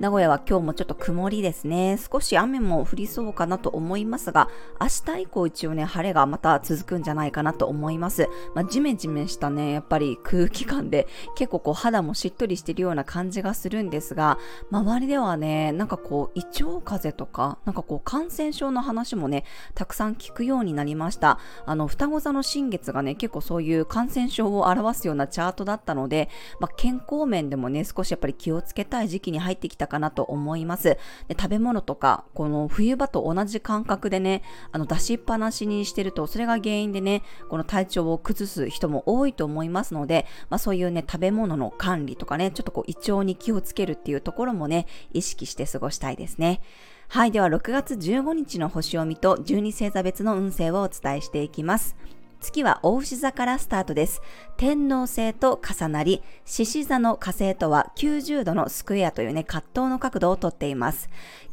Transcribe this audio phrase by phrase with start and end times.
[0.00, 1.98] 名古屋は今日もちょっと曇りですね。
[1.98, 4.48] 少し雨も降りそうかなと思いますが、
[4.80, 8.28] 明日以降一応ね、晴れがまた続くんじゃないかなと思います。
[8.56, 11.06] まあ、ジメジメしたね、やっぱり空気感で
[11.36, 14.36] 結構こう肌もしっとりしてるような感じがするんですが、
[14.72, 19.44] 周りではね、なんかこう胃腸風邪とか、なんかこう感染症の話もね、
[19.76, 21.38] たくさん聞くようになりました。
[21.66, 30.96] あの、双子座の新月がね、結構そういう感染症を表すようなチャートだったので、まあ、健康面でもね、少しやっぱり気をつけたい時期に入ってきたかなと思います。
[31.28, 46.60] で食べ物とか、この冬場と同じ感覚でね、あの出しっぱなしにしてると、それが原因でね、この体調を崩す人も多いと思いますので、まあそういうね、食べ物の管理とかね、ちょっとこう胃腸に気をつけるっていうところもね、意識して過ごしたいですね。
[47.08, 47.30] はい。
[47.30, 51.96] では、6月15日の星読みと12星座別の運勢をお伝えしていきます。
[52.44, 54.20] 月は大牛座からスタートです。
[54.58, 61.08] 天皇星と重なり、獅子座の火星とは90度のスクエアというね、葛藤の角度をとっています。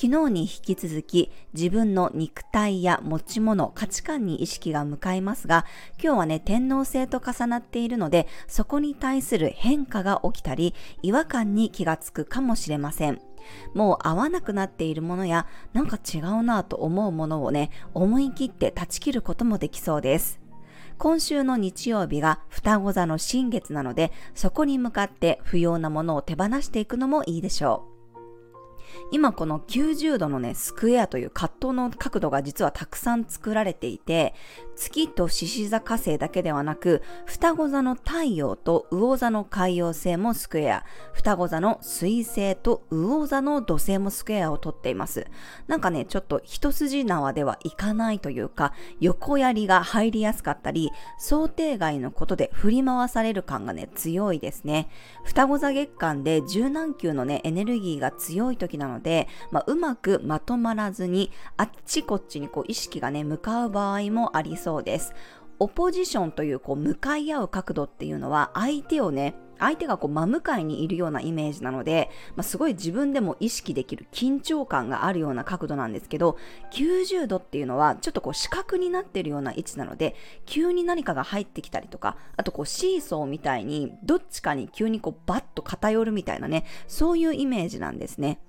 [0.00, 5.66] 昨日に引き続き、自分の肉体や持ち物、価値観に意識が向かいますが、
[6.00, 13.20] 今日はね、天皇星と重なっているので、そこに対する変化が起きたり、違和感に気がつくかもしれません。
[13.74, 20.45] もう合わなくなっているものや、なんか違うなぁと思うものをね、思い切って断ち切ることもできそうです。
[20.98, 27.95] 今週の日曜日が双子座の新月なので、そこに向かって不要なものを手放していくのもいいでしょう。
[29.10, 34.34] 今この90度のね、スクエアという葛藤の角度が実はたくさん作られていて、
[34.76, 45.26] 月と獅子座火星だけではなく、双子座の太陽と魚座の海洋星もスクエア、双子座の水星と魚座の土星もスクエアをとっています。
[45.66, 54.88] なんかね、ちょっと一筋縄ではいかないというか、横槍が入りやすかったり、想定外のことで振り回される感がね、強いですね。
[55.24, 65.14] 双子座月間で柔軟球のね、エネルギーが強い時なのので、まあ、うまくまとまらずに、あっちこっちにこう意識がね、向かう場合もありそうです。
[65.58, 76.36] オポジションというこう向かい合う角度っていうのは相手をね、相手がこう真向かいにいるようなイメージなので、まあ、すごい自分でも意識できる緊張感があるような角度なんですけど、
[76.72, 80.14] 90度っていうのはちょっとこう四角になっているような位置なので、
[80.44, 88.40] 急に何かが入ってきたりとか、あとこうシーソーみたいにどっちかに急にこうバッと偏るみたいなね、そういうイメージなんですね。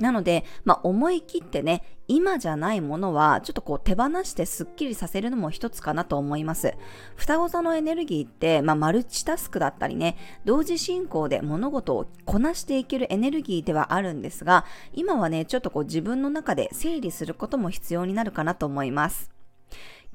[0.00, 6.74] なので、まあ、思い切ってね、今じゃないものは、ちょっとこう手放してスッキリさせるのも一つかなと思います。
[7.16, 14.64] 双子座のエネルギーって、まあ、マルチタスクだったりね、同時進行で物事をこなしていけるエネルギーではあるんですが、
[14.94, 19.37] 今はね、ちょっとこう自分の中で整理することも必要になるかなと思います。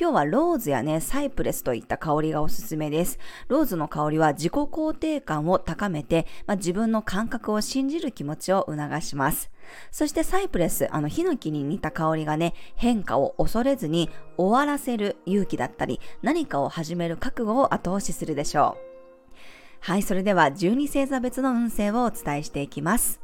[0.00, 3.18] 今日はローズやね、サイプレスといった香りがおすすめです。
[3.48, 9.50] ローズの香りは自己肯定感を高めて、まあ、自分の感覚を信じる気持ちを促します。
[9.90, 19.36] そしてサイプレス、あの、ヒノキに似た香りがね、変化を恐れずに終わらせる勇気だったり、何かを始める覚悟を後押しするでしょう。
[19.80, 23.20] はい、それでは12星座別の運勢をお伝えしていきます。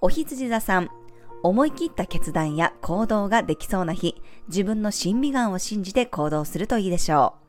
[0.00, 0.90] お羊座さん、
[1.42, 7.40] 思い切った決断や行動ができそうな日、自分の審美眼を信じて行動するといいでしょう。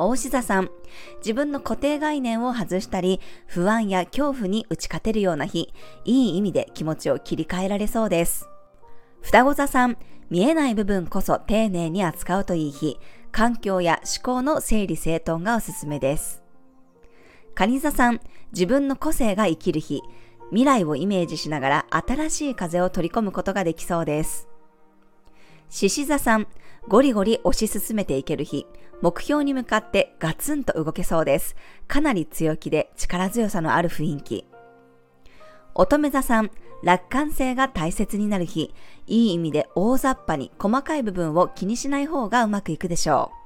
[0.00, 0.70] 大志座さん、
[1.18, 5.72] 自分の固定概念を外したり、不安や恐怖に打ち勝てるような日、
[6.04, 8.48] いい意味で気持ちを切り替えられそうです。
[9.22, 9.96] 双子座さん、
[10.30, 12.98] 見えない部分こそ丁寧に扱うといい日、
[13.32, 16.42] 環境や思考の整理整頓がおすすめです。
[17.54, 18.20] 蟹座さん、
[18.52, 20.02] 自分の個性が生きる日、
[20.50, 24.48] 未来をイメージしながら新しい風を取り込むことができそうです。
[25.68, 26.46] 獅子座さん、
[26.88, 28.66] ゴリゴリ推し進めていける日、
[29.02, 31.54] 目標に向かってガツンと動けそうです。
[31.86, 34.46] かなり強気で力強さのある雰囲気。
[35.74, 36.50] 乙女座さん、
[36.82, 38.74] 楽観性が大切になる日、
[39.06, 43.38] いい意味で大雑把に細かい部分を気にしない方がうまくいくでしょう。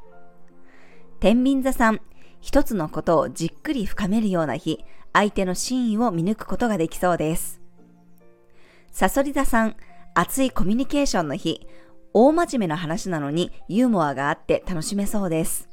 [1.20, 2.00] 天秤座さん、
[2.40, 7.60] 一つのことをじっくり深めるような日、相手の真意を見抜くことができそうです。
[8.90, 9.76] サソリ座さん、
[10.14, 11.66] 熱いコミュニケーションの日、
[12.14, 15.68] 大真面目な話なのにユーモアがあって楽しめそうです。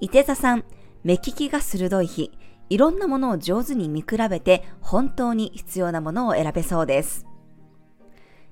[0.00, 0.64] 伊手座さん、
[1.04, 2.32] 目利きが鋭い日、
[2.70, 7.26] いろんなものを上手に見比べて本当に必要なものを選べそうです。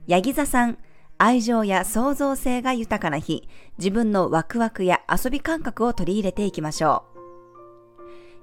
[0.07, 0.79] ヤギ座さん、
[1.19, 3.49] 愛情や創造性が豊かな日、
[3.79, 7.18] 自分のワクワクや遊び感覚を取り入れていきましょう。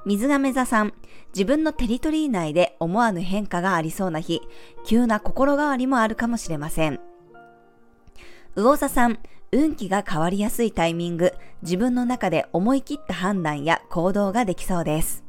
[0.06, 0.94] 水亀座さん、
[1.34, 4.42] 自分のテリトリー内で思わぬ変化がありそうな日、
[4.86, 7.00] 急な心変わりもあるかもしれません。
[8.56, 9.18] 魚座さん、
[9.52, 15.24] 運気が変わりやすいタイミング、自分の中で思い切った判断や行動ができそうです。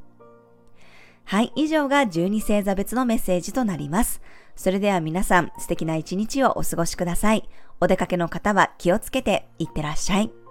[1.24, 4.20] はい、以上が12星座別のメッセージとなります。
[4.56, 7.48] それでは皆さん素敵な一日をお過ごしください。
[7.80, 10.45] お出かけの方は気をつけていってらっしゃい。